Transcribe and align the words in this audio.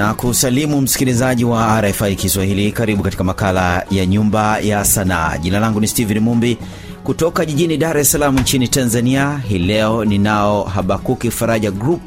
na 0.00 0.14
kusalimu 0.14 0.80
msikilizaji 0.80 1.44
wa 1.44 1.80
rfi 1.80 2.16
kiswahili. 2.16 2.72
Karibu 2.72 3.02
katika 3.02 3.24
makala 3.24 3.84
ya 3.90 4.06
nyumba 4.06 4.58
ya 4.58 4.84
sanaa. 4.84 5.38
Jina 5.38 5.60
langu 5.60 5.80
ni 5.80 5.86
steven 5.88 6.18
mumbi 6.20 6.58
kutoka 7.04 7.44
jijini 7.44 7.76
dar 7.76 7.98
es 7.98 8.12
salaam 8.12 8.38
nchini 8.38 8.68
tanzania. 8.68 9.40
Hii 9.48 9.58
leo 9.58 10.04
ninao 10.04 10.64
habakuki 10.64 11.30
faraja 11.30 11.70
group 11.70 12.00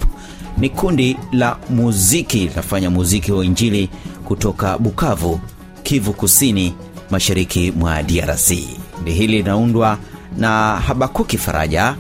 ni 0.57 0.69
kundi 0.69 1.18
la 1.32 1.57
muziki 1.69 2.39
linafanya 2.39 2.89
muziki 2.89 3.32
wa 3.32 3.45
injili 3.45 3.89
kutoka 4.25 4.78
bukavu 4.78 5.39
kivu 5.83 6.14
kusini 6.14 6.73
mashariki 7.10 7.71
mwa 7.71 8.04
drc 8.04 8.51
kundi 8.96 9.11
hili 9.11 9.37
linaundwa 9.37 9.97
na 10.37 10.75
habakuki 10.87 11.37
faraja 11.37 11.96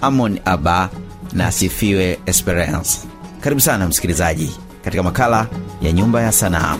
amon 0.00 0.38
aba 0.44 0.90
na 1.32 1.46
asifiwe 1.46 2.18
esperance. 2.26 2.98
Karibu 3.40 3.60
sana 3.60 3.88
msikilizaji 3.88 4.50
katika 4.86 5.02
makala 5.02 5.46
ya 5.82 5.92
nyumba 5.92 6.22
ya 6.22 6.32
sanaa. 6.32 6.76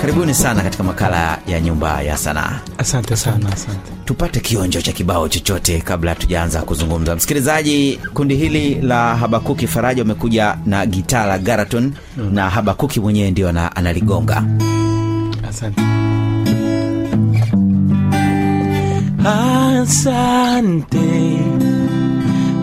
Karibuni 0.00 0.34
sana 0.34 0.62
katika 0.62 0.82
makala 0.84 1.38
ya 1.46 1.60
nyumba 1.60 2.02
ya 2.02 2.16
sanaa. 2.16 2.60
Asante 2.78 3.16
sana 3.16 3.52
asante. 3.52 3.92
Tupate 4.04 4.40
kionjo 4.40 4.80
cha 4.82 4.92
kibao 4.92 5.28
chochote 5.28 5.80
kabla 5.80 6.10
hatujaanza 6.10 6.62
kuzungumza. 6.62 7.16
Msikilizaji 7.16 8.00
kundi 8.14 8.36
hili 8.36 8.74
la 8.74 9.16
habakuki 9.16 9.66
faraja 9.66 10.02
wamekuja 10.02 10.56
na 10.66 10.86
gitaa 10.86 11.26
la 11.26 11.38
garaton 11.38 11.92
mm. 12.16 12.34
na 12.34 12.50
habakuki 12.50 13.00
mwenyewe 13.00 13.30
ndio 13.30 13.48
analigonga. 13.74 14.44
Asante. 15.48 15.82
Asante 19.82 20.98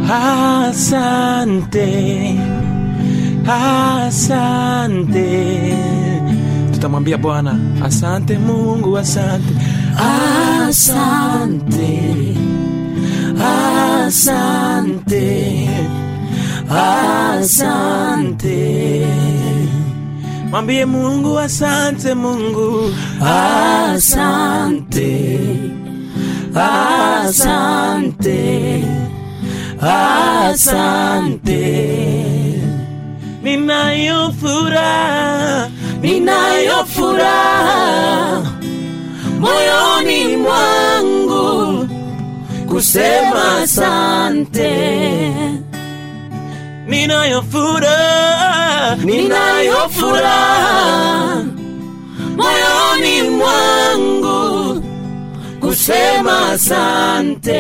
asante 0.10 1.90
asante. 3.48 5.28
Tutamwambia 6.74 7.18
bwana 7.18 7.60
asante 7.86 8.38
mungu 8.38 8.98
asante. 8.98 9.54
Asante 10.68 12.00
asante 14.06 15.70
asante. 16.70 18.58
Mwambie 20.50 20.86
mungu 20.86 21.40
asante 21.40 22.14
mungu. 22.14 22.94
Asante 23.22 24.00
asante. 26.56 26.70
asante 27.20 29.09
ninayo 33.44 34.32
furaha 34.40 35.70
ninayo 36.02 36.86
furaha. 36.86 38.44
Moyoni 39.40 40.38
mwangu 40.38 41.88
kusema 42.70 43.58
asante. 43.64 44.72
Ninayo 46.88 47.42
furaha 47.52 48.96
ninayo 48.96 49.90
furaha. 49.90 51.44
Moyoni 52.38 53.30
mwangu 53.30 54.84
kusema 55.60 56.50
asante 56.52 57.60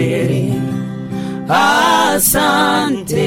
Asante. 1.50 3.22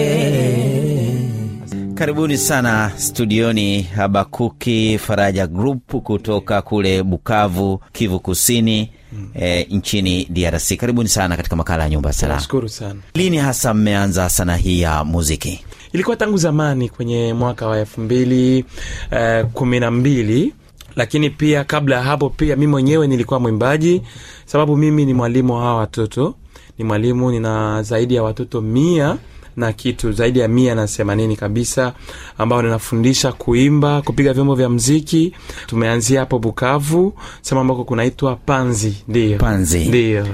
Asante. 0.00 1.94
Karibuni 1.94 2.38
sana 2.38 2.92
studioni 2.96 3.82
habakuki 3.82 4.98
faraja 4.98 5.46
group 5.46 5.94
kutoka 6.02 6.62
kule 6.62 7.02
bukavu 7.02 7.80
kivu 7.92 8.20
kusini 8.20 8.92
mm. 9.12 9.28
e, 9.34 9.66
nchini 9.70 10.24
drc 10.30 10.76
karibuni 10.76 11.08
sana 11.08 11.36
katika 11.36 11.56
makala 11.56 11.82
ya 11.82 11.88
nyumba 11.90 12.08
ya 12.08 12.12
sanaa 12.12 12.34
nashukuru 12.34 12.68
sana. 12.68 13.00
Lini 13.14 13.36
hasa 13.36 13.74
mmeanza 13.74 14.28
sanaa 14.30 14.56
hii 14.56 14.80
ya 14.80 15.04
muziki 15.04 15.64
ilikuwa 15.92 16.16
tangu 16.16 16.36
zamani 16.36 16.88
kwenye 16.88 17.34
mwaka 17.34 17.66
wa 17.66 17.78
elfu 17.78 18.00
mbili 18.00 18.64
uh, 19.12 19.46
kumi 19.52 19.80
na 19.80 19.90
mbili. 19.90 20.54
Lakini 20.96 21.30
pia 21.30 21.64
kabla 21.64 21.96
ya 21.96 22.02
hapo 22.02 22.30
pia 22.30 22.56
mi 22.56 22.66
mwenyewe 22.66 23.06
nilikuwa 23.06 23.40
mwimbaji. 23.40 24.02
Sababu 24.46 24.76
mimi 24.76 25.04
ni 25.06 25.14
mwalimu 25.14 25.52
wa 25.54 25.60
hawa 25.60 25.76
watoto. 25.76 26.34
Ni 26.78 26.84
mwalimu 26.84 27.30
nina 27.30 27.82
zaidi 27.82 28.14
ya 28.14 28.22
watoto 28.22 28.60
mia 28.60 29.16
na 29.56 29.72
kitu 29.72 30.12
zaidi 30.12 30.38
ya 30.38 30.48
mia 30.48 30.74
na 30.74 30.86
themanini 30.86 31.36
kabisa 31.36 31.92
ambao 32.38 32.62
ninafundisha 32.62 33.32
kuimba 33.32 34.02
kupiga 34.02 34.32
vyombo 34.32 34.54
vya 34.54 34.68
mziki. 34.68 35.32
Tumeanzia 35.66 36.20
hapo 36.20 36.38
bukavu 36.38 37.12
sehemu 37.42 37.60
ambako 37.60 37.84
kunaitwa 37.84 38.36
panzi. 38.36 38.94
Ndio, 39.08 39.38
Panzi. 39.38 39.84
ndio. 39.84 40.26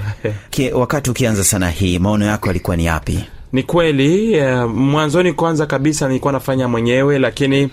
Wakati 0.74 1.10
ukianza 1.10 1.44
sana 1.44 1.70
hii 1.70 1.98
maono 1.98 2.24
yako 2.26 2.46
yalikuwa 2.46 2.76
ni 2.76 2.84
yapi 2.84 3.24
ni 3.56 3.62
kweli 3.62 4.40
uh, 4.40 4.70
mwanzoni 4.70 5.32
kwanza 5.32 5.66
kabisa 5.66 6.08
nilikuwa 6.08 6.32
nafanya 6.32 6.68
mwenyewe 6.68 7.18
lakini 7.18 7.64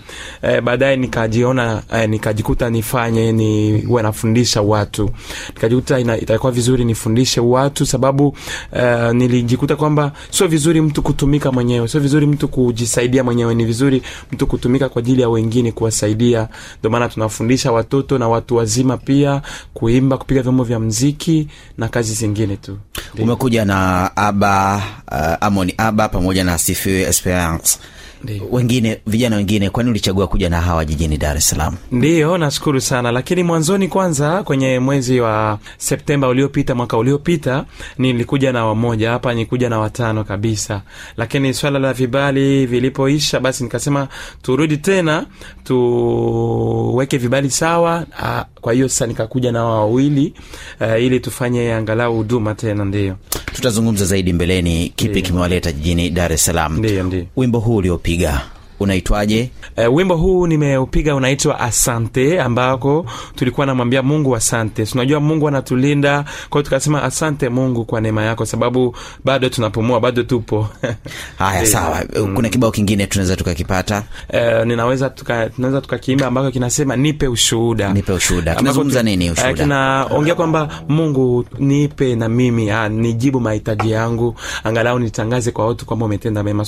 uh, 0.42 0.60
baadaye 0.60 0.96
nikajiona 0.96 1.82
uh, 1.92 2.04
nikajikuta 2.04 2.70
nifanye 2.70 3.32
ni 3.32 3.80
huwe 3.80 4.02
nafundisha 4.02 4.62
watu. 4.62 5.10
Nikajikuta 5.54 5.98
itakuwa 6.00 6.52
vizuri 6.52 6.84
nifundishe 6.84 7.40
watu 7.40 7.86
sababu 7.86 8.28
uh, 8.72 9.12
nilijikuta 9.12 9.76
kwamba 9.76 10.12
sio 10.30 10.46
vizuri 10.46 10.80
mtu 10.80 11.02
kutumika 11.02 11.52
mwenyewe 11.52 11.88
sio 11.88 12.00
vizuri 12.00 12.26
mtu 12.26 12.48
kujisaidia 12.48 13.24
mwenyewe 13.24 13.54
ni 13.54 13.64
vizuri 13.64 14.02
mtu 14.32 14.46
kutumika 14.46 14.88
kwa 14.88 14.98
ajili 15.02 15.22
ya 15.22 15.28
wengine 15.28 15.72
kuwasaidia. 15.72 16.48
Ndio 16.78 16.90
maana 16.90 17.08
tunafundisha 17.08 17.72
watoto 17.72 18.18
na 18.18 18.28
watu 18.28 18.56
wazima 18.56 18.96
pia 18.96 19.42
kuimba 19.74 20.18
kupiga 20.18 20.42
vyombo 20.42 20.64
vya 20.64 20.80
mziki 20.80 21.48
na 21.78 21.88
kazi 21.88 22.14
zingine 22.14 22.56
tu. 22.56 22.78
Umekuja 23.18 23.64
na 23.64 24.10
aba 24.16 24.82
uh, 25.12 25.34
amoni 25.46 25.73
aba 25.78 26.08
pamoja 26.08 26.44
na 26.44 26.58
sifiwe 26.58 27.00
esperance 27.02 27.78
Ndiyo. 28.24 28.42
wengine 28.50 29.00
vijana 29.06 29.36
wengine 29.36 29.70
kwani 29.70 29.90
ulichagua 29.90 30.26
kuja 30.26 30.48
na 30.50 30.60
hawa 30.60 30.84
jijini 30.84 31.16
dar 31.18 31.36
es 31.36 31.48
salaam? 31.48 31.76
Ndiyo 31.92 32.38
nashukuru 32.38 32.80
sana. 32.80 33.12
Lakini 33.12 33.42
mwanzoni 33.42 33.88
kwanza 33.88 34.42
kwenye 34.42 34.78
mwezi 34.78 35.20
wa 35.20 35.58
septemba 35.78 36.28
uliopita 36.28 36.74
mwaka 36.74 36.96
uliopita 36.96 37.64
nilikuja 37.98 38.52
na 38.52 38.66
wamoja. 38.66 39.10
Hapa 39.10 39.34
nilikuja 39.34 39.68
na 39.68 39.78
watano 39.78 40.24
kabisa. 40.24 40.82
Lakini 41.16 41.54
swala 41.54 41.78
la 41.78 41.92
vibali 41.92 42.66
vilipoisha 42.66 43.40
basi 43.40 43.64
nikasema 43.64 44.08
turudi 44.42 44.76
tena 44.76 45.26
tuweke 45.64 47.18
vibali 47.18 47.50
sawa. 47.50 48.06
A, 48.22 48.44
kwa 48.60 48.72
hiyo 48.72 48.88
sasa 48.88 49.06
nikakuja 49.06 49.52
na 49.52 49.64
wawili 49.64 50.34
uh, 50.80 51.02
ili 51.02 51.20
tufanye 51.20 51.72
angalau 51.72 52.16
huduma 52.16 52.54
tena 52.54 52.84
ndiyo 52.84 53.16
tutazungumza 53.44 54.04
zaidi 54.04 54.32
mbeleni 54.32 54.92
kipi 54.96 55.22
kimewaleta 55.22 55.72
jijini 55.72 56.10
dar 56.10 56.32
es 56.32 56.44
salaam. 56.44 56.78
Ndiyo 56.78 57.02
ndiyo 57.04 57.26
wimbo 57.36 57.58
huu 57.58 57.76
uliopiga 58.14 58.40
unaitwaje? 58.80 59.50
E, 59.76 59.86
wimbo 59.86 60.16
huu 60.16 60.46
nimeupiga 60.46 61.14
unaitwa 61.14 61.60
asante 61.60 62.40
ambako 62.40 63.06
tulikuwa 63.34 63.66
namwambia 63.66 64.02
mungu 64.02 64.36
asante. 64.36 64.86
Tunajua 64.86 65.20
mungu 65.20 65.48
anatulinda 65.48 66.22
kwa 66.22 66.60
hiyo 66.60 66.62
tukasema 66.62 67.02
asante 67.02 67.48
mungu 67.48 67.84
kwa 67.84 68.00
neema 68.00 68.22
yako 68.24 68.46
sababu 68.46 68.96
bado 69.24 69.48
tunapumua 69.48 70.00
bado 70.00 70.22
tupo. 70.22 70.68
Haya 71.38 71.62
e, 71.62 71.66
sawa. 71.66 72.04
kuna 72.34 72.48
kibao 72.48 72.70
kingine 72.70 73.06
tunaweza 73.06 73.36
tukakipata? 73.36 74.02
E, 74.32 74.64
ninaweza 74.64 75.10
tuka, 75.10 75.48
tunaweza 75.50 75.80
tukakiimba 75.80 76.26
ambako 76.26 76.50
kinasema 76.50 76.96
nipe 76.96 77.28
ushuhuda. 77.28 77.92
Nipe 77.92 78.12
ushuhuda. 78.12 78.54
Kinazungumza 78.54 79.02
nini 79.02 79.30
Ushuhuda? 79.30 79.50
e, 79.50 79.62
kinaongea 79.62 80.34
kwamba 80.34 80.68
mungu 80.88 81.44
nipe 81.58 82.16
na 82.16 82.28
mimi 82.28 82.70
ah, 82.70 82.88
nijibu 82.88 83.40
mahitaji 83.40 83.90
yangu 83.90 84.34
angalau 84.64 84.98
nitangaze 84.98 85.50
kwa 85.50 85.66
watu 85.66 85.86
kwamba 85.86 86.06
umetenda 86.06 86.42
mema 86.42 86.64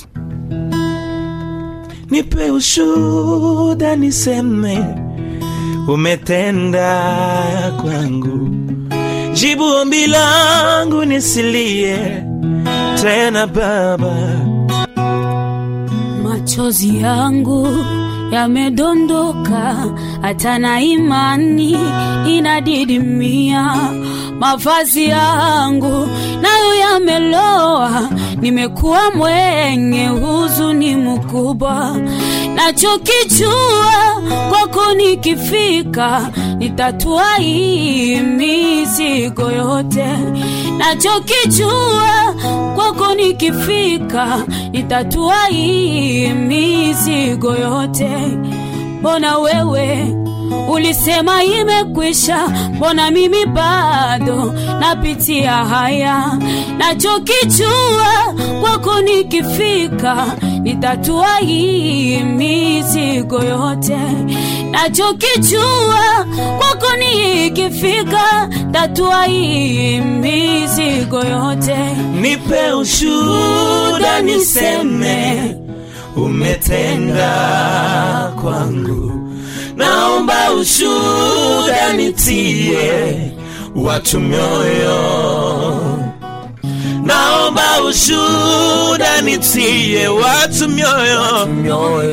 nipe 2.17 2.51
ushuda 2.51 3.97
niseme 3.97 4.85
umetenda 5.89 7.03
kwangu. 7.83 8.49
Jibu 9.33 9.65
ombi 9.65 10.07
langu 10.07 11.05
nisilie 11.05 11.99
tena 13.03 13.47
baba. 13.47 14.17
Machozi 16.23 16.99
yangu 17.03 17.69
yamedondoka, 18.33 19.77
hata 20.23 20.59
na 20.59 20.81
imani 20.81 21.77
inadidimia. 22.29 23.77
mavazi 24.41 25.05
yangu 25.05 26.09
nayo 26.43 26.75
yameloa, 26.75 28.09
nimekuwa 28.41 29.11
mwenye 29.17 30.07
huzuni 30.09 30.97
mkubwa. 30.97 31.97
Nachokijua 32.55 34.23
kwako 34.51 34.95
nikifika, 34.95 36.31
nitatua 36.59 37.35
hii 37.35 38.17
mizigo 38.21 39.51
yote. 39.51 40.07
Nachokijua 40.79 42.35
kwako 42.75 43.15
nikifika, 43.15 44.39
nitatua 44.73 45.45
hii 45.47 46.29
mizigo 46.29 47.55
yote. 47.57 48.16
Mbona 49.01 49.39
wewe 49.39 50.15
ulisema 50.71 51.45
imekwisha, 51.45 52.49
mbona 52.75 53.11
mimi 53.11 53.47
bado 53.47 54.55
napitia 54.81 55.53
haya? 55.53 56.39
Nachokijua 56.79 58.35
kwako 58.61 59.01
nikifika, 59.01 60.27
nitatua 60.63 61.37
hii 61.37 62.19
mizigo 62.23 63.43
yote. 63.45 63.97
Nachokijua 64.71 66.27
kwako 66.59 66.87
nikifika, 66.99 68.49
tatua 68.73 69.25
hii 69.25 70.01
mizigo 70.01 71.17
yote. 71.25 71.77
nipe 72.21 72.73
ushuda 72.73 74.23
niseme 74.23 75.57
umetenda 76.17 77.33
kwangu. 78.43 79.13
Naomba 79.77 80.53
ushuda 80.53 81.93
nitie 81.97 83.33
watu 83.77 84.21
mioyo. 84.21 84.99
Naomba 87.05 87.83
ushuda 87.89 89.21
nitie 89.23 90.09
watu 90.09 90.69
mioyo. 90.69 91.49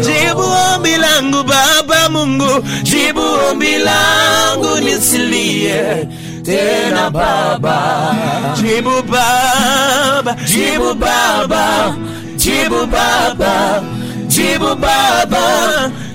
Jibu 0.01 0.44
ombi 0.75 0.97
langu 0.97 1.44
baba 1.44 2.09
mungu. 2.09 2.63
Jibu 2.83 3.21
ombi 3.51 3.77
langu 3.77 4.77
nisilie. 4.83 6.07
Tena 6.44 7.09
baba. 7.09 8.15
Jibu 8.61 8.89
baba. 9.03 10.35
Jibu 10.45 10.94
baba 10.94 11.95
jibu 12.44 12.86
baba 12.94 13.81
jibu 14.28 14.72
baba 14.84 15.45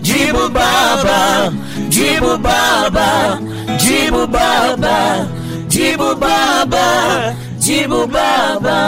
jibu 0.02 0.44
baba 2.46 3.38
jibu 3.82 4.26
baba 4.34 5.26
jibu 5.72 6.10
baba 6.14 6.86
jibu 7.64 8.00
baba 8.14 8.78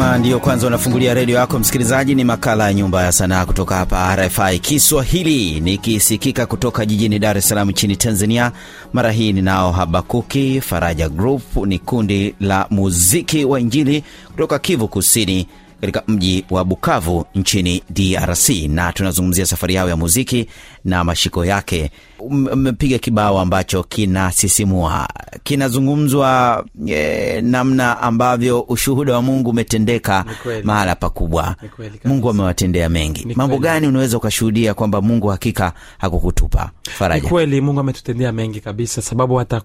kama 0.00 0.18
ndiyo 0.18 0.40
kwanza 0.40 0.66
unafungulia 0.66 1.14
redio 1.14 1.36
yako 1.36 1.58
msikilizaji. 1.58 2.14
Ni 2.14 2.24
makala 2.24 2.64
ya 2.66 2.74
nyumba 2.74 3.04
ya 3.04 3.12
sanaa 3.12 3.46
kutoka 3.46 3.74
hapa 3.76 4.16
rfi 4.16 4.58
kiswahili 4.58 5.60
nikisikika 5.60 6.46
kutoka 6.46 6.86
jijini 6.86 7.18
dar 7.18 7.38
es 7.38 7.48
salaam 7.48 7.70
nchini 7.70 7.96
tanzania. 7.96 8.52
Mara 8.92 9.10
hii 9.12 9.32
ninao 9.32 9.72
habakuki 9.72 10.60
faraja 10.60 11.08
group 11.08 11.56
ni 11.66 11.78
kundi 11.78 12.34
la 12.40 12.66
muziki 12.70 13.44
wa 13.44 13.60
injili 13.60 14.04
kutoka 14.30 14.58
kivu 14.58 14.88
kusini 14.88 15.46
katika 15.80 16.02
mji 16.08 16.44
wa 16.50 16.64
bukavu 16.64 17.24
nchini 17.34 17.82
drc 17.90 18.48
na 18.68 18.92
tunazungumzia 18.92 19.46
safari 19.46 19.74
yao 19.74 19.88
ya 19.88 19.96
muziki 19.96 20.46
na 20.84 21.04
mashiko 21.04 21.44
yake 21.44 21.90
mmepiga 22.30 22.98
kibao 22.98 23.40
ambacho 23.40 23.82
kinasisimua. 23.82 25.08
Kinazungumzwa 25.42 26.64
e, 26.86 27.40
namna 27.40 28.02
ambavyo 28.02 28.60
ushuhuda 28.60 29.14
wa 29.14 29.22
mungu 29.22 29.50
umetendeka 29.50 30.24
mahala 30.64 30.94
pakubwa. 30.94 31.56
Mungu 32.04 32.30
amewatendea 32.30 32.88
mengi. 32.88 33.26
Mambo 33.34 33.58
gani 33.58 33.86
unaweza 33.86 34.16
ukashuhudia 34.16 34.74
kwamba 34.74 35.00
mungu 35.00 35.28
hakika 35.28 35.72
hakukutupa 35.98 36.70
ni 37.14 37.20
kweli 37.28 37.60
mungu 37.60 37.80
ametutendea 37.80 38.32
mengi 38.32 38.60
kabisa. 38.60 39.02
Sababu 39.02 39.34
hata 39.36 39.60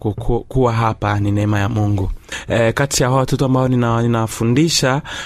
kuwa 0.48 0.74
hapa 0.74 1.20
ni 1.20 1.32
neema 1.32 1.60
ya 1.60 1.70
mungu. 1.70 2.12
E, 2.48 2.72
kati 2.72 3.04
ya 3.04 3.10
hao 3.10 3.18
watoto 3.18 3.46
ambao 3.46 3.68
nina- 3.68 4.02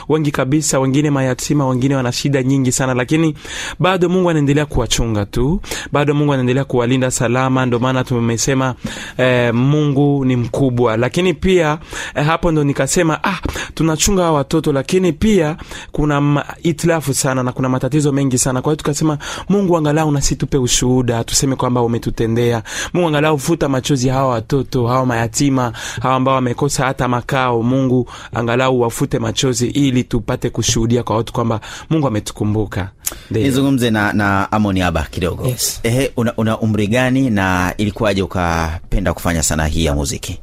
wengi 0.09 0.31
kabisa 0.31 0.79
wengine 0.79 1.09
mayatima 1.09 1.67
wengine 1.67 1.95
wana 1.95 2.11
shida 2.11 2.43
nyingi 2.43 2.71
sana 2.71 2.93
lakini 2.93 3.35
bado 3.79 4.09
mungu 4.09 4.29
anaendelea 4.29 4.65
kuwachunga 4.65 5.25
tu. 5.25 5.61
Bado 5.91 6.13
mungu 6.13 6.33
anaendelea 6.33 6.65
kuwalinda 6.65 7.11
salama 7.23 7.65
ndio 7.65 7.79
maana 7.79 8.03
tumesema 8.03 8.75
eh, 9.17 9.53
mungu 9.53 10.25
ni 10.25 10.35
mkubwa. 10.35 10.97
Lakini 10.97 11.33
pia 11.33 11.77
eh, 12.15 12.25
hapo 12.25 12.51
ndo 12.51 12.63
nikasema 12.63 13.23
ah, 13.23 13.37
tunachunga 13.73 14.23
hawa 14.23 14.37
watoto 14.37 14.71
lakini 14.71 15.13
pia 15.13 15.57
kuna 15.91 16.45
itilafu 16.63 17.13
sana 17.13 17.43
na 17.43 17.51
kuna 17.51 17.69
matatizo 17.69 18.11
mengi 18.11 18.37
sana. 18.37 18.61
Kwa 18.61 18.71
hiyo 18.71 18.75
tukasema 18.75 19.17
mungu 19.49 19.77
angalau 19.77 20.11
nasi 20.11 20.35
tupe 20.35 20.57
ushuhuda 20.57 21.23
tuseme 21.23 21.55
kwamba 21.55 21.81
umetutendea. 21.81 22.63
Mungu 22.93 23.07
angalau 23.07 23.39
futa 23.39 23.69
machozi 23.69 24.09
hawa 24.09 24.29
watoto 24.33 24.87
hawa 24.87 25.05
mayatima 25.05 25.73
hawa 26.01 26.15
ambao 26.15 26.35
wamekosa 26.35 26.85
hata 26.85 27.07
makao. 27.07 27.63
Mungu 27.63 28.09
angalau 28.33 28.81
wafute 28.81 29.19
machozi 29.19 29.67
ili 29.67 30.03
tupate 30.03 30.49
kushuhudia 30.49 31.03
kwa 31.03 31.15
watu 31.15 31.33
kwamba 31.33 31.59
mungu 31.89 32.07
ametukumbuka. 32.07 32.89
Nizungumze 33.31 33.91
na, 33.91 34.13
na 34.13 34.51
amoni 34.51 34.81
aba 34.81 35.03
kidogo. 35.03 35.47
Yes. 35.47 35.79
Ehe, 35.83 36.11
una, 36.17 36.35
una 36.37 36.59
umri 36.59 36.87
gani 36.87 37.29
na 37.29 37.73
ilikuwaje 37.77 38.21
ukapenda 38.21 39.13
kufanya 39.13 39.43
sanaa 39.43 39.65
hii 39.67 39.85
ya 39.85 39.95
muziki? 39.95 40.39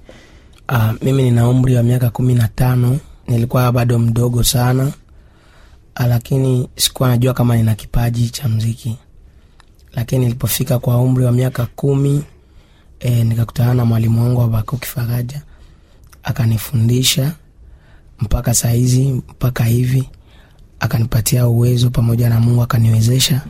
Uh, 0.69 0.93
mimi 1.03 1.23
nina 1.23 1.49
umri 1.49 1.75
wa 1.77 1.83
miaka 1.83 2.11
kumi 2.11 2.35
na 2.35 2.49
tano. 2.49 2.99
Nilikuwa 3.29 3.73
bado 3.73 3.99
mdogo 3.99 4.43
sana. 4.45 4.93
Uh, 6.01 6.07
lakini 6.07 6.69
sikuwa 6.77 7.09
najua 7.09 7.35
kama 7.35 7.57
nina 7.57 7.75
kipaji 7.75 8.31
cha 8.31 8.49
mziki 8.49 8.97
lakini 9.93 10.25
nilipofika 10.25 10.79
kwa 10.79 11.01
umri 11.01 11.25
wa 11.25 11.33
miaka 11.33 11.67
kumi 11.67 12.23
e, 13.01 13.25
nikakutana 13.25 13.75
na 13.75 13.85
mwalimu 13.85 14.23
wangu 14.23 14.41
wa 14.41 14.49
bakuki 14.49 14.87
faraja 14.89 15.43
akanifundisha 16.23 17.33
mpaka 18.19 18.55
sahizi 18.55 19.05
mpaka 19.13 19.65
hivi 19.65 20.09
akanipatia 20.81 21.47
uwezo 21.49 21.91
pamoja 21.91 22.29
na 22.29 22.41
mungu 22.41 22.63
akaniwezesha 22.63 23.41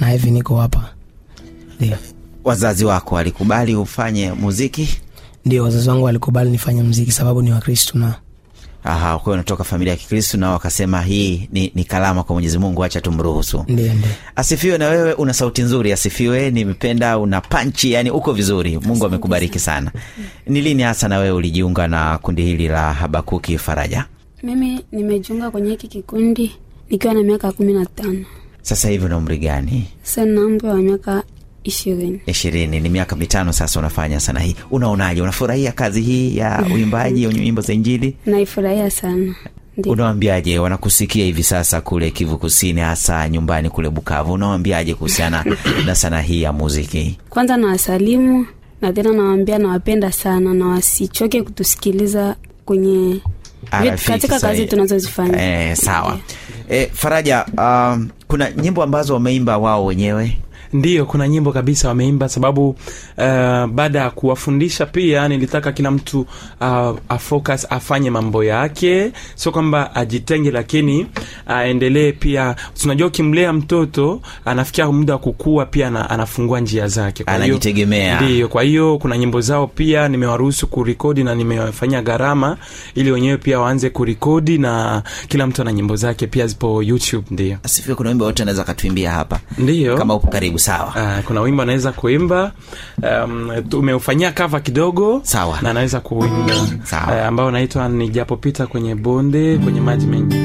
na 0.00 0.10
hivi 0.10 0.30
niko 0.30 0.60
hapa. 0.60 0.90
Ndio. 1.80 1.96
Wazazi 2.44 2.84
wako 2.84 3.14
walikubali 3.14 3.74
ufanye 3.76 4.32
muziki? 4.32 4.88
Ndio 5.44 5.64
wazazi 5.64 5.88
wangu 5.88 6.04
walikubali 6.04 6.50
nifanye 6.50 6.82
muziki 6.82 7.12
sababu 7.12 7.42
ni 7.42 7.52
Wakristo 7.52 7.98
na 7.98 8.14
Aha, 8.84 9.12
kwa 9.18 9.24
hiyo 9.24 9.32
unatoka 9.34 9.64
familia 9.64 9.92
ya 9.92 9.96
Kikristo 9.96 10.36
nao 10.38 10.52
wakasema 10.52 11.02
hii 11.02 11.48
ni, 11.52 11.72
ni 11.74 11.84
kalama 11.84 12.22
kwa 12.22 12.34
mwenyezi 12.34 12.58
mungu 12.58 12.84
acha 12.84 13.00
tumruhusu. 13.00 13.64
Ndio 13.68 13.94
ndio. 13.94 14.10
Asifiwe 14.36 14.78
na 14.78 14.88
wewe 14.88 15.12
una 15.12 15.32
sauti 15.34 15.62
nzuri 15.62 15.92
asifiwe 15.92 16.50
nimependa 16.50 17.18
una 17.18 17.40
panchi 17.40 17.92
yani 17.92 18.10
uko 18.10 18.32
vizuri. 18.32 18.78
Mungu 18.78 19.06
amekubariki 19.06 19.58
sana. 19.58 19.92
Ni 20.46 20.60
lini 20.60 20.82
hasa 20.82 21.08
na 21.08 21.18
wewe 21.18 21.30
ulijiunga 21.30 21.88
na 21.88 22.18
kundi 22.18 22.42
hili 22.42 22.68
la 22.68 22.92
habakuki 22.92 23.58
faraja 23.58 24.04
Mimi 24.48 24.80
nimejiunga 24.92 25.50
kwenye 25.50 25.70
hiki 25.70 25.88
kikundi 25.88 26.52
nikiwa 26.90 27.14
na 27.14 27.22
miaka 27.22 27.52
kumi 27.52 27.72
na 27.72 27.86
tano. 27.86 28.24
sasa 28.62 28.88
hivi 28.88 29.04
una 29.04 29.16
umri 29.16 29.38
gani 29.38 29.84
Sasa 30.02 30.22
umri 30.22 30.66
wa 30.68 30.74
miaka 30.76 31.22
ishirini. 31.64 32.20
ishirini 32.26 32.80
ni 32.80 32.88
miaka 32.88 33.16
mitano 33.16 33.52
sasa 33.52 33.78
unafanya 33.80 34.20
sana 34.20 34.40
hii 34.40 34.56
unaonaje 34.70 35.22
unafurahia 35.22 35.72
kazi 35.72 36.00
hii 36.02 36.36
ya 36.36 36.64
uimbaji 36.74 37.26
nyimbo 37.26 37.60
za 37.62 37.72
injili 37.72 38.16
Naifurahia 38.26 38.90
sana. 38.90 39.34
Ndio. 39.76 39.92
unawambiaje 39.92 40.58
wanakusikia 40.58 41.24
hivi 41.24 41.42
sasa 41.42 41.80
kule 41.80 42.10
kivu 42.10 42.38
kusini 42.38 42.80
hasa 42.80 43.28
nyumbani 43.28 43.70
kule 43.70 43.90
bukavu 43.90 44.32
unawambiaje 44.32 44.94
kuhusiana 44.94 45.44
na 45.86 45.94
sanaa 45.94 46.20
hii 46.20 46.42
ya 46.42 46.52
muziki 46.52 47.18
Kwanza 47.30 47.56
nawasalimu 47.56 48.46
na 48.80 48.92
tena 48.92 49.12
nawaambia 49.12 49.58
nawapenda 49.58 50.12
sana 50.12 50.54
na 50.54 50.66
wasichoke 50.66 51.42
kutusikiliza 51.42 52.36
kwenye 52.64 53.20
Katika 54.06 54.40
kazi 54.40 54.66
tunazozifanya. 54.66 55.42
Eh, 55.70 55.76
sawa. 55.76 56.18
Eh, 56.68 56.90
faraja 56.92 57.44
um, 57.58 58.08
kuna 58.28 58.50
nyimbo 58.50 58.82
ambazo 58.82 59.14
wameimba 59.14 59.58
wao 59.58 59.84
wenyewe 59.84 60.38
ndiyo 60.72 61.06
kuna 61.06 61.28
nyimbo 61.28 61.52
kabisa 61.52 61.88
wameimba 61.88 62.28
sababu 62.28 62.68
uh, 62.68 62.76
baada 63.66 63.98
ya 63.98 64.10
kuwafundisha 64.10 64.86
pia 64.86 65.28
nilitaka 65.28 65.72
kila 65.72 65.90
mtu 65.90 66.26
uh, 66.60 66.96
afocus 67.08 67.66
afanye 67.70 68.10
mambo 68.10 68.44
yake. 68.44 69.12
Sio 69.34 69.52
kwamba 69.52 69.94
ajitenge 69.94 70.50
lakini 70.50 71.06
aendelee 71.46 72.12
pia. 72.12 72.56
Tunajua 72.82 73.06
ukimlea 73.08 73.52
mtoto 73.52 74.20
anafikia 74.44 74.92
muda 74.92 75.12
wa 75.12 75.18
kukua 75.18 75.66
pia 75.66 75.90
na, 75.90 76.10
anafungua 76.10 76.60
njia 76.60 76.88
zake. 76.88 77.24
Kwa 77.24 77.32
Anajitegemea. 77.32 78.20
ndiyo 78.20 78.48
kwa 78.48 78.62
hiyo 78.62 78.98
kuna 78.98 79.18
nyimbo 79.18 79.40
zao 79.40 79.66
pia 79.66 80.08
nimewaruhusu 80.08 80.66
kurekodi 80.66 81.24
na 81.24 81.34
nimewafanyia 81.34 82.02
gharama 82.02 82.56
ili 82.94 83.10
wenyewe 83.12 83.36
pia 83.36 83.60
waanze 83.60 83.90
kurekodi 83.90 84.58
na 84.58 85.02
kila 85.28 85.46
mtu 85.46 85.62
ana 85.62 85.72
nyimbo 85.72 85.96
zake 85.96 86.26
pia 86.26 86.46
zipo 86.46 86.82
youtube 86.82 87.26
ndio. 87.30 87.56
Asifiwe 87.62 87.94
kuna 87.96 88.08
wimbo 88.08 88.24
wote 88.24 88.42
anaweza 88.42 88.62
akatuimbia 88.62 89.10
hapa. 89.10 89.40
Ndio. 89.58 89.96
Kama 89.96 90.14
upo 90.14 90.26
karibu 90.26 90.57
karibu 90.58 90.94
sawa 90.94 91.18
Uh, 91.18 91.24
kuna 91.24 91.40
wimbo 91.40 91.62
anaweza 91.62 91.92
kuimba 91.92 92.52
um, 93.24 93.50
tumeufanyia 93.68 94.32
kava 94.32 94.60
kidogo 94.60 95.20
Sawa. 95.24 95.58
na 95.62 95.70
anaweza 95.70 96.00
kuimba 96.00 96.54
Sawa. 96.84 97.06
uh, 97.20 97.26
ambao 97.26 97.46
unaitwa 97.46 97.88
nijapopita 97.88 98.66
kwenye 98.66 98.94
bonde 98.94 99.58
kwenye 99.58 99.80
maji 99.80 100.06
mengi 100.06 100.36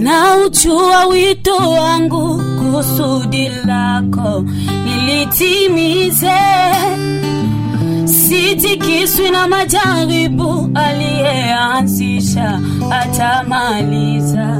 na 0.00 0.36
uchua 0.46 1.04
wito 1.06 1.56
wangu 1.56 2.42
kusudi 2.58 3.48
lako 3.66 4.44
nilitimize 4.84 6.30
sitikiswi 8.04 9.30
na 9.30 9.48
majaribu 9.48 10.70
aliyeanzisha 10.74 12.60
atamaliza. 12.90 14.56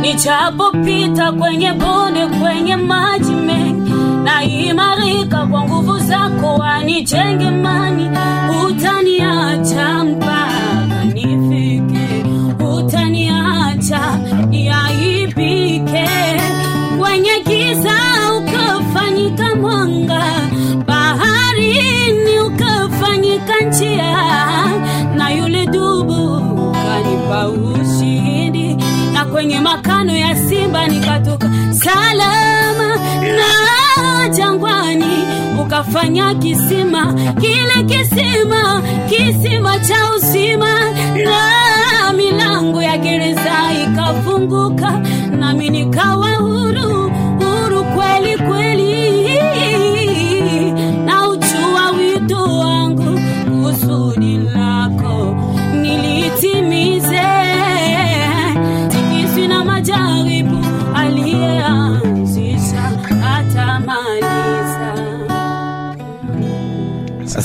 Nichapopita 0.00 1.32
kwenye 1.32 1.72
bonde 1.72 2.26
kwenye 2.26 2.76
maji 2.76 3.32
mengi 3.32 3.92
na 4.24 4.44
imarika 4.44 5.46
kwa 5.46 5.62
nguvu 5.64 5.98
zako 5.98 6.54
wanijenge 6.54 7.50
mani 7.50 8.10
utaniacha 8.66 10.04
mpaka 10.04 11.04
nifike 11.14 12.24
utaniacha 12.76 14.00
yaibike 14.50 16.08
kwenye 16.98 17.30
giza 17.46 17.92
ukafanyika 23.60 23.60
njia 23.68 24.16
na 25.16 25.30
yule 25.30 25.66
dubu 25.66 26.40
kanipa 26.72 27.48
ushindi 27.48 28.76
na 29.12 29.24
kwenye 29.24 29.60
makano 29.60 30.16
ya 30.16 30.36
simba 30.36 30.86
nikatoka. 30.88 31.50
Salama 31.70 32.96
na 33.22 34.28
jangwani 34.28 35.24
ukafanya 35.62 36.34
kisima 36.34 37.14
kile 37.40 37.82
kisima 37.88 38.82
kisima 39.08 39.78
cha 39.78 40.10
uzima 40.16 40.80
na 41.24 42.12
milango 42.16 42.82
ya 42.82 42.98
gereza 42.98 43.54
ikafunguka 43.84 45.00
nami 45.38 45.70
nikawa 45.70 46.35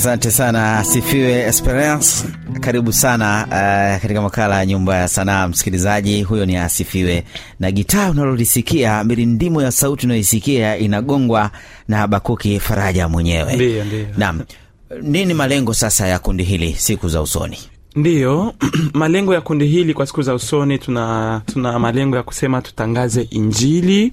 asante 0.02 0.30
sana. 0.30 0.78
Asifiwe 0.78 1.32
esperance. 1.46 2.24
Karibu 2.60 2.92
sana 2.92 3.44
uh, 3.46 4.02
katika 4.02 4.22
makala 4.22 4.58
ya 4.58 4.66
nyumba 4.66 4.96
ya 4.96 5.08
sanaa. 5.08 5.48
Msikilizaji 5.48 6.22
huyo 6.22 6.46
ni 6.46 6.56
asifiwe. 6.56 7.24
Na 7.60 7.70
gitaa 7.70 8.10
unalolisikia 8.10 9.04
mirindimo 9.04 9.62
ya 9.62 9.72
sauti 9.72 10.06
unayoisikia 10.06 10.76
inagongwa 10.78 11.50
na 11.88 11.96
habakuki 11.96 12.60
faraja 12.60 13.08
mwenyewe. 13.08 13.54
Ndiyo, 13.54 13.84
ndiyo. 13.84 14.06
naam. 14.16 14.40
Nini 15.02 15.34
malengo 15.34 15.74
sasa 15.74 16.06
ya 16.08 16.18
kundi 16.18 16.44
hili 16.44 16.74
siku 16.74 17.08
za 17.08 17.22
usoni 17.22 17.58
ndiyo 17.96 18.54
malengo 18.94 19.34
ya 19.34 19.40
kundi 19.40 19.66
hili 19.66 19.94
kwa 19.94 20.06
siku 20.06 20.22
za 20.22 20.34
usoni 20.34 20.78
tuna 20.78 21.42
tuna 21.52 21.78
malengo 21.78 22.16
ya 22.16 22.22
kusema 22.22 22.62
tutangaze 22.62 23.22
injili 23.22 24.12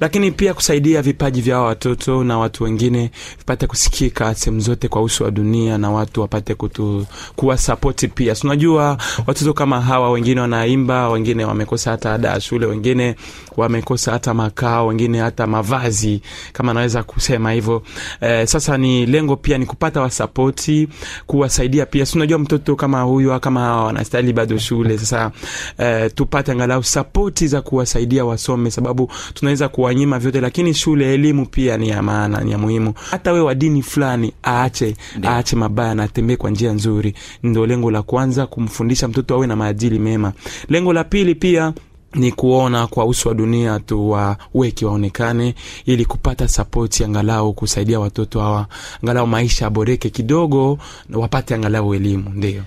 lakini 0.00 0.30
pia 0.30 0.54
kusaidia 0.54 1.02
vipaji 1.02 1.40
vya 1.40 1.58
watoto 1.60 2.24
na 2.24 2.38
watu 2.38 2.64
wengine 2.64 3.10
vipate 3.38 3.66
kusikika 3.66 4.34
sehemu 4.34 4.60
zote 4.60 4.88
kwa 4.88 5.02
uso 5.02 5.24
wa 5.24 5.30
dunia 5.30 5.78
na 5.78 5.90
watu 5.90 6.20
wapate 6.20 6.54
kutu, 6.54 7.06
kuwa 7.36 7.56
sapoti 7.58 8.08
pia. 8.08 8.34
Tunajua 8.34 8.98
watoto 9.26 9.52
kama 9.52 9.80
hawa 9.80 10.10
wengine 10.10 10.40
wanaimba 10.40 11.08
wengine 11.08 11.44
wamekosa 11.44 11.90
hata 11.90 12.14
ada 12.14 12.28
ya 12.28 12.40
shule 12.40 12.66
wengine 12.66 13.14
wamekosa 13.56 14.12
hata 14.12 14.34
makao 14.34 14.86
wengine 14.86 15.18
hata 15.18 15.46
mavazi 15.46 16.22
kama 16.52 16.74
naweza 16.74 17.02
kusema 17.02 17.52
hivyo. 17.52 17.82
Eh, 18.20 18.46
sasa 18.46 18.78
ni 18.78 19.06
lengo 19.06 19.36
pia 19.36 19.58
ni 19.58 19.66
kupata 19.66 20.00
wasapoti 20.00 20.88
kuwasaidia 21.26 21.86
pia. 21.86 22.06
Tunajua 22.06 22.38
mtoto 22.38 22.76
kama 22.76 23.00
huyu 23.14 23.40
kama 23.40 23.84
wanastahili 23.84 24.32
bado 24.32 24.58
shule. 24.58 24.98
Sasa 24.98 25.30
eh, 25.78 26.10
tupate 26.14 26.52
angalau 26.52 26.82
sapoti 26.84 27.46
za 27.48 27.62
kuwasaidia 27.62 28.24
wasome 28.24 28.70
sababu 28.70 29.10
tunaweza 29.34 29.68
kuwanyima 29.68 30.18
vyote 30.18 30.40
lakini 30.40 30.74
shule 30.74 31.14
elimu 31.14 31.46
pia 31.46 31.76
ni 31.76 31.88
ya 31.88 32.02
maana 32.02 32.40
ni 32.40 32.52
ya 32.52 32.58
muhimu. 32.58 32.94
Hata 33.10 33.32
we 33.32 33.40
wa 33.40 33.54
dini 33.54 33.82
fulani 33.82 34.32
aache 34.44 34.96
aache 35.24 35.56
mabaya 35.56 35.94
na 35.94 36.02
atembee 36.02 36.36
kwa 36.36 36.50
njia 36.50 36.72
nzuri. 36.72 37.14
Ndio 37.42 37.66
lengo 37.66 37.90
la 37.90 38.02
kwanza 38.02 38.46
kumfundisha 38.46 39.08
mtoto 39.08 39.34
awe 39.34 39.46
na 39.46 39.56
maadili 39.56 39.98
mema. 39.98 40.32
Lengo 40.68 40.92
la 40.92 41.04
pili 41.04 41.34
pia 41.34 41.72
ni 42.14 42.32
kuona 42.32 42.86
kwa 42.86 43.04
uso 43.04 43.28
wa 43.28 43.34
dunia 43.34 43.80
tuwaweki 43.80 44.84
waonekane 44.84 45.54
ili 45.86 46.04
kupata 46.04 46.48
sapoti 46.48 47.04
angalau 47.04 47.52
kusaidia 47.52 48.00
watoto 48.00 48.40
hawa 48.40 48.66
angalau 49.02 49.26
maisha 49.26 49.66
aboreke 49.66 50.10
kidogo 50.10 50.78
wapate 51.14 51.54
angalau 51.54 51.94
elimu. 51.94 52.30
Ndio 52.34 52.62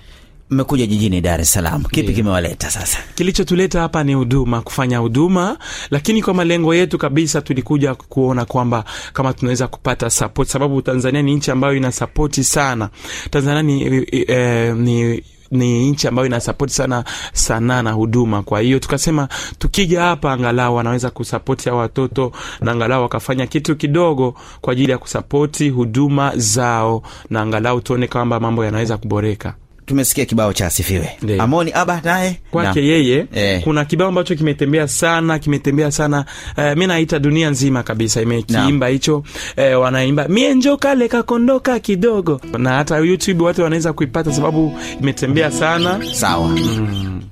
mmekuja 0.50 0.86
jijini 0.86 1.20
dar 1.20 1.40
es 1.40 1.52
salaam. 1.52 1.82
Kipi 1.84 2.00
yeah, 2.00 2.14
kimewaleta 2.14 2.70
sasa? 2.70 2.98
Kilichotuleta 3.14 3.80
hapa 3.80 4.04
ni 4.04 4.14
huduma 4.14 4.60
kufanya 4.62 4.98
huduma 4.98 5.58
lakini 5.90 6.22
kwa 6.22 6.34
malengo 6.34 6.74
yetu 6.74 6.98
kabisa 6.98 7.40
tulikuja 7.40 7.94
kuona 7.94 8.44
kwamba 8.44 8.84
kama 9.12 9.32
tunaweza 9.32 9.68
kupata 9.68 10.10
support 10.10 10.48
sababu 10.48 10.82
tanzania 10.82 11.22
ni 11.22 11.34
nchi 11.34 11.50
ambayo 11.50 11.76
ina 11.76 11.92
sapoti 11.92 12.44
sana. 12.44 12.88
Tanzania 13.30 13.62
ni, 13.62 14.06
eh, 14.12 14.76
ni 14.76 15.22
ni 15.50 15.90
nchi 15.90 16.08
ambayo 16.08 16.26
inasapoti 16.26 16.74
sana 16.74 17.04
sanaa 17.32 17.82
na 17.82 17.92
huduma. 17.92 18.42
Kwa 18.42 18.60
hiyo 18.60 18.78
tukasema 18.78 19.28
tukija 19.58 20.02
hapa 20.02 20.32
angalau 20.32 20.74
wanaweza 20.76 21.10
kusapoti 21.10 21.68
hawa 21.68 21.80
watoto 21.80 22.32
na 22.60 22.72
angalau 22.72 23.02
wakafanya 23.02 23.46
kitu 23.46 23.76
kidogo 23.76 24.34
kwa 24.60 24.72
ajili 24.72 24.92
ya 24.92 24.98
kusapoti 24.98 25.68
huduma 25.68 26.32
zao 26.36 27.02
na 27.30 27.40
angalau 27.40 27.80
tuone 27.80 28.06
kwamba 28.06 28.40
mambo 28.40 28.64
yanaweza 28.64 28.96
kuboreka 28.96 29.54
tumesikia 29.88 30.24
kibao 30.24 30.52
cha 30.52 30.66
asifiwe. 30.66 31.10
Amoni 31.38 31.72
aba 31.74 32.00
naye. 32.04 32.40
Kwake 32.50 32.86
yeye. 32.86 33.26
E. 33.34 33.60
kuna 33.64 33.84
kibao 33.84 34.08
ambacho 34.08 34.34
kimetembea 34.34 34.88
sana 34.88 35.38
kimetembea 35.38 35.90
sana. 35.90 36.24
Eh, 36.56 36.76
mi 36.76 36.86
naita 36.86 37.18
dunia 37.18 37.50
nzima 37.50 37.82
kabisa 37.82 38.22
imekiimba 38.22 38.86
hicho. 38.88 39.22
Eh, 39.56 39.80
wanaimba 39.80 40.28
mie 40.28 40.54
njo 40.54 40.76
kale 40.76 41.08
kakondoka 41.08 41.78
kidogo. 41.78 42.40
Na 42.58 42.70
hata 42.72 42.96
youtube 42.98 43.44
watu 43.44 43.62
wanaweza 43.62 43.92
kuipata 43.92 44.32
sababu 44.32 44.78
imetembea 45.00 45.50
sana. 45.50 46.00
Sawa. 46.12 46.48
Mungu 46.48 47.22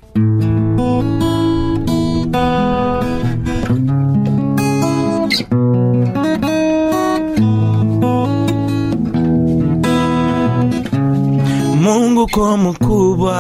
ko 12.33 12.57
mkubwa, 12.57 13.37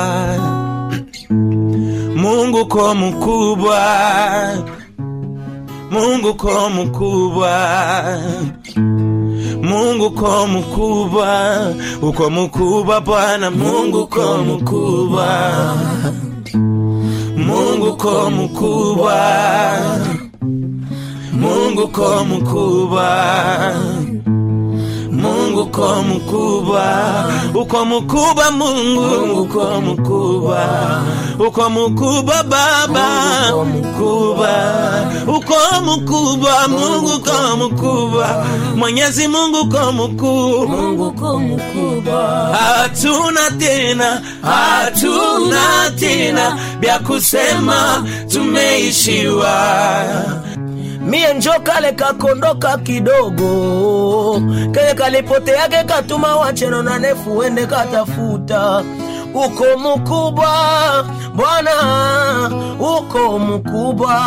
Mungu 2.16 2.66
ko 2.66 2.94
mkubwa, 2.94 3.80
Mungu 5.90 6.34
ko 6.34 6.70
mkubwa, 6.70 7.54
Mungu 9.62 10.10
ko 10.10 10.46
mkubwa, 10.46 11.74
uko 12.02 12.30
mkubwa 12.30 13.00
Bwana, 13.00 13.50
Mungu 13.50 14.06
ko 14.06 14.38
mkubwa, 14.38 15.28
Mungu 17.36 17.96
ko 17.96 18.30
mkubwa, 18.30 19.18
Mungu 21.32 21.88
ko 21.88 22.24
mkubwa. 22.24 23.06
Mungu 25.56 25.70
ko 25.70 26.02
mkubwa, 26.02 26.84
uko 27.54 27.84
mkubwa 27.84 28.50
Mungu, 28.50 29.40
uko 29.42 29.80
mkubwa, 29.80 30.66
uko 31.48 31.70
mkubwa 31.70 32.42
Baba, 32.42 33.08
mkubwa, 33.64 34.50
uko 35.26 35.56
mkubwa 35.84 36.68
Mungu, 36.68 37.06
uko 37.16 37.56
mkubwa, 37.56 38.46
Mwenyezi 38.76 39.28
Mungu 39.28 39.60
uko 39.60 39.92
mkuu, 39.92 40.66
Mungu 40.68 41.12
ko 41.12 41.38
mkubwa. 41.40 42.56
Hatuna 42.56 43.50
tena, 43.58 44.20
hatuna 44.42 45.90
tena 46.00 46.58
vya 46.80 46.98
kusema, 46.98 48.04
tumeishiwa 48.32 49.56
mie 51.06 51.34
njo 51.34 51.52
kale 51.62 51.92
kakondoka 51.92 52.78
kidogo. 52.78 54.40
Keye 54.74 54.94
kalipoteake 54.94 55.84
katuma 55.84 56.36
wacheno 56.36 56.82
na 56.82 56.98
nefu 56.98 57.36
wende 57.38 57.66
katafuta. 57.66 58.82
Uko 59.34 59.64
mkubwa 59.78 60.48
bwana 61.34 61.70
uko 62.78 63.38
mkubwa. 63.38 64.22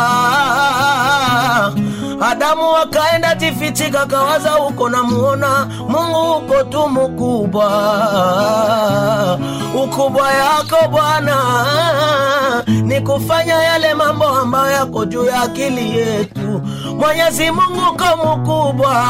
Adamu 2.30 2.76
akaenda 2.76 3.34
tifitika 3.36 4.06
kawaza 4.06 4.58
uko 4.58 4.88
namuona 4.88 5.66
mungu 5.88 6.36
uko 6.36 6.62
tu 6.64 6.88
mkubwa. 6.88 7.68
Ukubwa 9.84 10.30
yako 10.32 10.88
bwana 10.90 11.36
ni 12.90 13.00
kufanya 13.00 13.54
yale 13.54 13.94
mambo 13.94 14.24
ambayo 14.28 14.70
yako 14.72 15.04
juu 15.04 15.24
ya 15.24 15.42
akili 15.42 15.96
yetu. 15.98 16.62
Mwenyezi 16.98 17.50
mungu 17.50 17.96
ko 17.96 18.36
mkubwa 18.36 19.04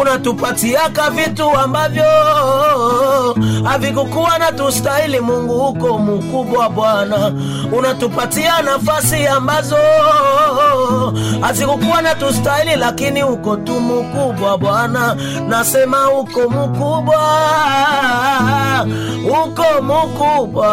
unatupatiaka 0.00 1.10
vitu 1.10 1.50
ambavyo 1.50 2.04
havikukuwa 3.64 4.38
na 4.38 4.52
tustahili. 4.52 5.20
Mungu 5.20 5.58
huko 5.58 5.98
mkubwa 5.98 6.68
bwana. 6.70 7.32
Unatupatia 7.78 8.62
nafasi 8.62 9.26
ambazo 9.26 9.76
hazikukuwa 11.40 12.02
na 12.02 12.14
tustahili 12.14 12.76
lakini 12.76 13.24
uko 13.24 13.56
tu 13.56 13.80
mkubwa 13.80 14.58
bwana. 14.58 15.16
Nasema 15.48 16.10
uko 16.10 16.40
mkubwa 16.50 17.18
uko 19.44 19.82
mkubwa. 19.82 20.72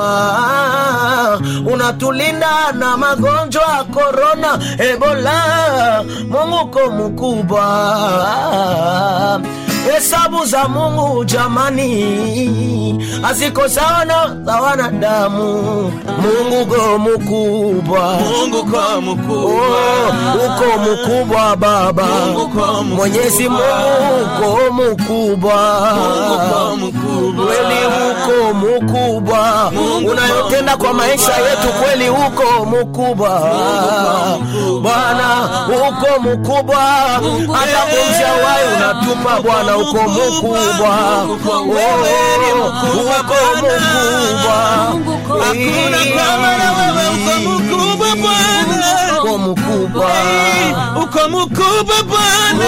Unatulinda 1.73 2.71
na 2.73 2.97
magonjwa 2.97 3.85
korona 3.93 4.59
ebola. 4.79 5.33
Mungu 6.29 6.55
uko 6.63 6.91
mkubwa 6.91 7.65
hesabu 9.93 10.45
za 10.45 10.67
mungu 10.67 11.25
jamani 11.25 13.05
haziko 13.21 13.69
sawana 13.69 14.35
za 14.45 14.61
wanadamu. 14.61 15.61
Mungu 16.21 16.65
ko 16.65 16.97
mkubwa. 16.99 18.15
Mungu 18.19 18.65
mkubwa. 19.01 19.53
Oh, 19.53 20.45
uko 20.45 20.79
mkubwa 20.91 21.55
baba. 21.55 22.07
Mwenyezi 22.95 23.49
mungu 23.49 23.63
ko 24.39 24.73
mkubwa. 24.73 25.91
Mungu 25.95 26.37
kwa 26.49 26.75
mkubwa. 26.75 26.75
Kweli 26.75 26.77
uko 26.77 27.04
unayotenda 30.09 30.77
kwa 30.77 30.93
maisha 30.93 31.33
yetu 31.33 31.67
kweli 31.83 32.09
uko 32.09 32.65
mkubwa. 32.65 33.39
Bwana 34.81 35.49
uko 35.67 36.19
mkubwa. 36.21 36.77
Hata 37.57 37.81
kumsha 37.81 38.31
wai 38.45 38.65
unatupa 38.77 39.41
bwana 39.41 39.77
uko 39.77 39.97
mkubwa. 40.09 40.95
mkubwa, 41.25 41.81
uko 43.19 43.35
mkubwa. 43.57 44.55
Hakuna 45.45 45.97
kama 46.15 46.57
na 46.57 46.71
wewe 46.71 47.09
uko 47.09 47.49
mkubwa 47.49 48.07
Bwana. 48.15 49.21
Uko 49.23 49.37
mkubwa. 49.37 50.11
Uko 51.03 51.29
mkubwa 51.29 52.03
Bwana, 52.03 52.65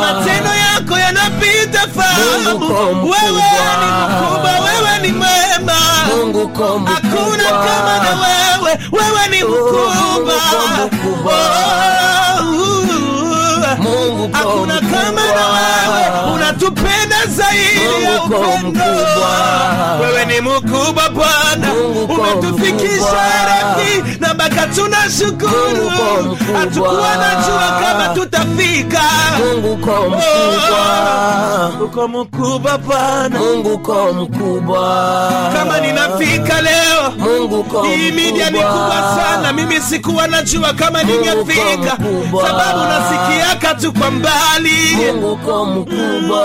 matendo 0.00 0.50
yako 0.50 0.98
yanapita 0.98 1.81
Wewe 2.18 2.38
ni 2.38 2.52
mkubwa, 2.54 4.52
wewe 4.64 4.98
ni 5.02 5.12
mwema, 5.12 5.76
hakuna 6.84 7.44
kama 7.50 7.98
na 8.02 8.10
wewe, 8.20 8.78
wewe 8.92 9.28
ni 9.30 9.44
mkubwa. 9.44 10.34
Oh, 13.84 14.28
hakuna 14.32 14.80
kama 14.80 15.22
na 15.34 15.46
wewe, 15.48 16.34
unatupenda 16.34 17.16
zaidi 17.26 18.04
ya 18.04 18.22
upendo. 18.24 18.80
Wewe 20.22 20.34
ni 20.34 20.48
mkubwa 20.48 21.08
Bwana, 21.08 21.72
umetufikisha 22.08 22.96
mkubwa. 22.96 24.12
na 24.20 24.34
mpaka 24.34 24.66
tunashukuru. 24.66 25.56
Mungu 25.60 25.86
uko 25.86 26.22
mkubwa. 26.22 26.58
Hatukuwa 26.58 27.80
kama 27.82 28.08
tutafika. 28.14 29.02
Mungu 29.38 29.72
uko 29.72 29.90
mkubwa 29.90 30.22
Oh, 31.80 31.84
uko 31.84 32.08
mkubwa 32.08 32.78
Bwana, 32.78 33.38
Mungu 33.38 33.72
uko 33.74 34.12
mkubwa 34.12 35.30
kama 35.56 35.80
ninafika 35.80 36.60
leo 36.62 37.10
Mungu 37.18 37.60
uko 37.60 37.82
hii 37.82 38.12
media 38.12 38.50
ni 38.50 38.58
kubwa 38.58 39.16
sana, 39.16 39.52
mimi 39.52 39.80
sikuwa 39.80 40.26
najua 40.26 40.72
kama 40.72 41.04
Mungu 41.04 41.24
ningefika, 41.24 41.96
sababu 42.46 42.78
nasikiaka 42.88 43.74
tu 43.74 43.92
kwa 43.92 44.10
mbali. 44.10 44.96
Mungu 44.96 45.32
uko 45.32 45.64
mkubwa 45.66 46.42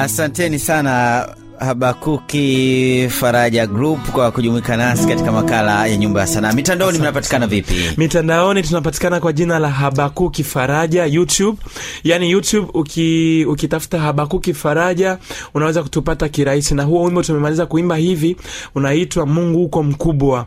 Asanteni 0.00 0.58
sana 0.58 1.26
Habakuki 1.58 3.08
Faraja 3.10 3.66
Group 3.66 4.10
kwa 4.10 4.30
kujumuika 4.30 4.76
nasi 4.76 5.06
katika 5.08 5.32
makala 5.32 5.86
ya 5.86 5.96
Nyumba 5.96 6.20
ya 6.20 6.26
Sanaa. 6.26 6.52
Mitandaoni 6.52 6.98
mnapatikana 6.98 7.46
vipi? 7.46 7.74
mitandaoni 7.96 8.62
tunapatikana 8.62 9.20
kwa 9.20 9.32
jina 9.32 9.58
la 9.58 9.70
habakuki 9.70 10.44
faraja 10.44 11.04
youtube 11.06 11.58
yani 12.04 12.30
youtube 12.30 12.68
uki, 12.74 13.44
ukitafuta 13.48 13.98
habakuki 13.98 14.54
faraja 14.54 15.18
unaweza 15.54 15.82
kutupata 15.82 16.28
kirahisi 16.28 16.74
na 16.74 16.82
huo 16.82 17.04
wimbo 17.04 17.22
tumemaliza 17.22 17.66
kuimba 17.66 17.96
hivi 17.96 18.36
unaitwa 18.74 19.26
mungu 19.26 19.58
huko 19.58 19.82
mkubwa 19.82 20.46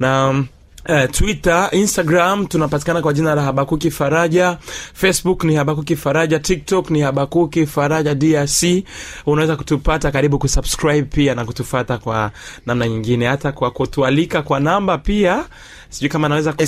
na 0.00 0.42
Uh, 0.90 1.04
twitter 1.10 1.68
instagram 1.72 2.46
tunapatikana 2.46 3.02
kwa 3.02 3.12
jina 3.12 3.34
la 3.34 3.42
habakuki 3.42 3.90
faraja. 3.90 4.58
Facebook 4.94 5.44
ni 5.44 5.54
habakuki 5.54 5.96
faraja. 5.96 6.38
Tiktok 6.38 6.90
ni 6.90 7.00
habakuki 7.00 7.66
faraja 7.66 8.14
drc 8.14 8.62
unaweza 9.26 9.56
kutupata 9.56 10.10
karibu 10.10 10.38
kusubscribe 10.38 11.02
pia 11.02 11.34
na 11.34 11.44
kutufata 11.44 11.98
kwa 11.98 12.30
namna 12.66 12.88
nyingine. 12.88 13.26
Hata 13.26 13.52
kwa 13.52 13.70
kutualika 13.70 14.42
kwa 14.42 14.60
namba 14.60 14.98
pia 14.98 15.44
sijui 15.88 16.08
kama 16.08 16.28
naweza 16.28 16.52
kutoa, 16.52 16.66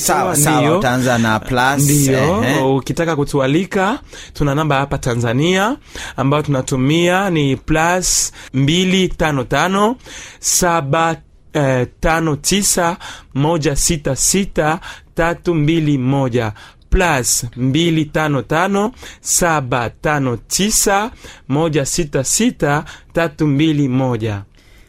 utaanza 0.79 1.19
na 1.19 1.41
plus 1.41 1.83
Ndiyo, 1.83 2.45
ehe. 2.45 2.61
ukitaka 2.61 3.17
kutualika 3.17 3.99
tuna 4.35 4.55
namba 4.55 4.77
hapa 4.77 4.99
Tanzania 4.99 5.77
ambayo 6.17 6.43
tunatumia 6.43 7.31
ni 7.31 7.57
plus 7.57 8.33
mbili 8.55 9.09
tano 9.09 9.45
tano 9.45 9.97
saba 10.41 11.17
eh, 11.53 11.87
tano 12.01 12.37
tisa 12.37 12.97
moja 13.35 13.77
sita 13.77 14.17
sita 14.17 14.81
tatu 15.15 15.55
mbili 15.55 15.99
moja 15.99 16.53
plus 16.91 17.47
mbili 17.57 18.05
tano 18.05 18.43
tano 18.43 18.93
saba 19.21 19.91
tano 19.91 20.37
tisa 20.37 21.11
moja 21.49 21.87
sita 21.87 22.25
sita 22.25 22.85
tatu 23.12 23.47
mbili 23.47 23.88
moja. 23.88 24.43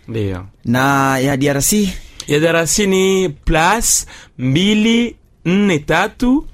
Ndiyo 0.08 0.45
na 0.65 1.17
ya 1.19 1.38
DRC 1.38 1.73
ya 2.28 2.39
DRC 2.39 2.80
ni 2.80 3.30
plus 3.30 4.06
mbili 4.38 5.15
nne 5.45 5.80
tatu 5.80 6.47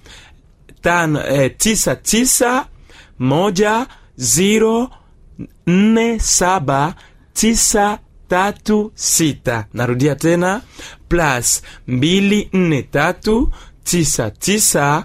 tano 0.81 1.27
eh, 1.27 1.51
tisa 1.57 1.95
tisa 1.95 2.65
moja 3.19 3.87
ziro 4.15 4.89
nne 5.67 6.19
saba 6.19 6.93
tisa 7.33 7.99
tatu 8.29 8.91
sita. 8.95 9.65
Narudia 9.73 10.15
tena 10.15 10.61
plus 11.09 11.61
mbili 11.87 12.49
nne 12.53 12.81
tatu 12.83 13.51
tisa 13.83 14.31
tisa 14.31 15.03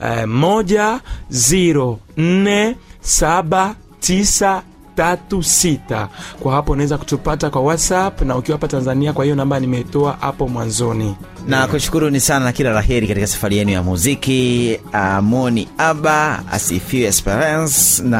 eh, 0.00 0.24
moja 0.28 1.00
ziro 1.28 2.00
nne 2.16 2.76
saba 3.00 3.74
tisa 4.00 4.62
tatu 4.94 5.42
sita. 5.42 6.08
Kwa 6.40 6.54
hapo 6.54 6.72
unaweza 6.72 6.98
kutupata 6.98 7.50
kwa 7.50 7.62
whatsapp 7.62 8.22
na 8.22 8.36
ukiwa 8.36 8.58
hapa 8.58 8.68
tanzania 8.68 9.12
kwa 9.12 9.24
hiyo 9.24 9.36
namba 9.36 9.60
nimetoa 9.60 10.16
hapo 10.20 10.48
mwanzoni. 10.48 11.16
Na 11.46 11.66
kushukuru 11.66 12.10
ni 12.10 12.20
sana 12.20 12.44
na 12.44 12.52
kila 12.52 12.72
la 12.72 12.80
heri 12.80 13.08
katika 13.08 13.26
safari 13.26 13.56
yenu 13.56 13.70
ya 13.70 13.82
muziki. 13.82 14.80
Amoni 14.92 15.68
aba 15.78 16.42
asifiwe 16.52 17.06
esperance 17.08 18.02
na 18.02 18.18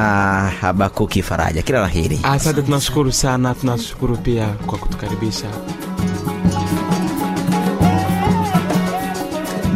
habakuki 0.61 1.23
faraja. 1.23 1.63
Kila 1.63 1.81
la 1.81 1.89
heri. 1.89 2.21
asante 2.23 2.63
tunashukuru 2.63 3.13
sana 3.13 3.55
tunashukuru 3.55 4.17
pia 4.17 4.47
kwa 4.67 4.79
kutukaribisha 4.79 5.47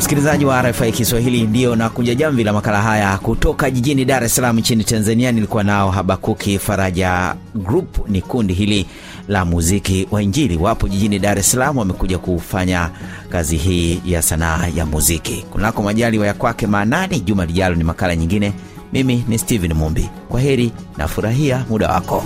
msikilizaji 0.09 0.45
wa 0.45 0.63
rfi 0.63 0.93
kiswahili 0.93 1.43
ndio 1.43 1.77
na 1.77 1.89
kunja 1.91 2.15
jamvi 2.15 2.45
la 2.45 2.53
makala 2.53 2.83
haya 2.83 3.19
kutoka 3.19 3.71
jijini 3.71 4.05
dar 4.05 4.25
es 4.25 4.35
salaam 4.35 4.59
nchini 4.59 4.85
tanzania. 4.85 5.33
Nilikuwa 5.33 5.65
nao 5.65 5.91
habakuki 5.91 6.59
faraja 6.59 7.35
group 7.55 8.09
ni 8.09 8.23
kundi 8.23 8.55
hili 8.55 8.87
la 9.29 9.45
muziki 9.45 10.09
wa 10.11 10.23
injili. 10.23 10.57
Wapo 10.57 10.89
jijini 10.89 11.19
dar 11.19 11.39
es 11.39 11.51
salaam 11.51 11.77
wamekuja 11.77 12.19
kufanya 12.19 12.91
kazi 13.31 13.57
hii 13.57 14.01
ya 14.05 14.23
sanaa 14.23 14.67
ya 14.77 14.87
muziki. 14.87 15.45
Kunako 15.51 15.83
majaliwa 15.83 16.27
ya 16.27 16.35
kwake 16.35 16.67
maanani 16.67 17.21
juma 17.21 17.47
lijalo 17.47 17.75
ni 17.75 17.85
makala 17.85 18.17
nyingine. 18.17 18.53
Mimi 18.93 19.25
ni 19.29 19.39
stephen 19.39 19.73
mumbi. 19.73 20.09
Kwa 20.29 20.41
heri 20.41 20.73
nafurahia 20.97 21.65
muda 21.71 21.89
wako 21.89 22.25